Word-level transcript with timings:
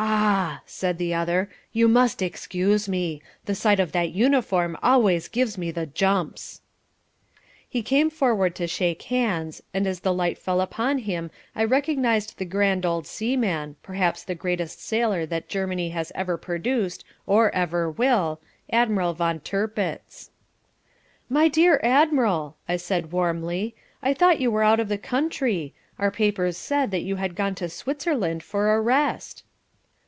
"Ah!" 0.00 0.62
said 0.64 0.96
the 0.96 1.12
other. 1.12 1.50
"You 1.72 1.88
must 1.88 2.22
excuse 2.22 2.88
me. 2.88 3.20
The 3.46 3.56
sight 3.56 3.80
of 3.80 3.90
that 3.90 4.12
uniform 4.12 4.78
always 4.80 5.26
gives 5.26 5.58
me 5.58 5.72
the 5.72 5.86
jumps." 5.86 6.60
He 7.68 7.82
came 7.82 8.08
forward 8.08 8.54
to 8.54 8.68
shake 8.68 9.02
hands 9.10 9.60
and 9.74 9.88
as 9.88 9.98
the 9.98 10.14
light 10.14 10.38
fell 10.38 10.60
upon 10.60 10.98
him 10.98 11.32
I 11.56 11.64
recognized 11.64 12.38
the 12.38 12.44
grand 12.44 12.86
old 12.86 13.08
seaman, 13.08 13.74
perhaps 13.82 14.22
the 14.22 14.36
greatest 14.36 14.80
sailor 14.80 15.26
that 15.26 15.48
Germany 15.48 15.88
has 15.90 16.12
ever 16.14 16.36
produced 16.36 17.04
or 17.26 17.52
ever 17.52 17.90
will, 17.90 18.38
Admiral 18.70 19.14
Von 19.14 19.40
Tirpitz. 19.40 20.30
"My 21.28 21.48
dear 21.48 21.80
Admiral!" 21.82 22.56
I 22.68 22.76
said, 22.76 23.10
warmly. 23.10 23.74
"I 24.00 24.14
thought 24.14 24.38
you 24.38 24.52
were 24.52 24.62
out 24.62 24.78
of 24.78 24.86
the 24.88 24.98
country. 24.98 25.74
Our 25.98 26.12
papers 26.12 26.56
said 26.56 26.92
that 26.92 27.02
you 27.02 27.16
had 27.16 27.34
gone 27.34 27.56
to 27.56 27.68
Switzerland 27.68 28.44
for 28.44 28.72
a 28.72 28.80
rest." 28.80 29.42